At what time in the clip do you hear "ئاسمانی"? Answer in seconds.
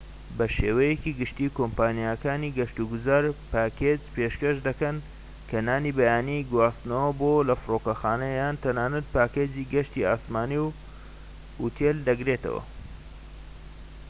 10.07-10.59